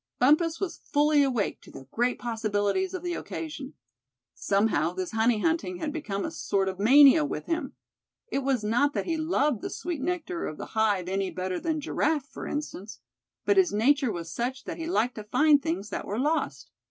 Bumpus 0.17 0.59
was 0.59 0.77
fully 0.77 1.21
awake 1.21 1.61
to 1.61 1.69
the 1.69 1.85
great 1.91 2.17
possibilities 2.17 2.95
of 2.95 3.03
the 3.03 3.13
occasion. 3.13 3.75
Somehow 4.33 4.93
this 4.93 5.11
honey 5.11 5.41
hunting 5.41 5.77
had 5.77 5.93
become 5.93 6.25
a 6.25 6.31
sort 6.31 6.67
of 6.67 6.79
mania 6.79 7.23
with 7.23 7.45
him. 7.45 7.75
It 8.27 8.39
was 8.39 8.63
not 8.63 8.93
that 8.95 9.05
he 9.05 9.15
loved 9.15 9.61
the 9.61 9.69
sweet 9.69 10.01
nectar 10.01 10.47
of 10.47 10.57
the 10.57 10.73
hive 10.73 11.07
any 11.07 11.29
better 11.29 11.59
than 11.59 11.79
Giraffe 11.79 12.25
for 12.25 12.47
instance; 12.47 12.99
but 13.45 13.57
his 13.57 13.71
nature 13.71 14.11
was 14.11 14.33
such 14.33 14.63
that 14.63 14.77
he 14.77 14.87
liked 14.87 15.13
to 15.17 15.23
find 15.23 15.61
things 15.61 15.89
that 15.89 16.07
were 16.07 16.17
lost. 16.17 16.71